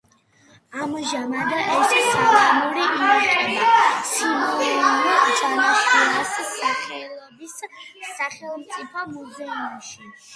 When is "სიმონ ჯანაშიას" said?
4.13-6.33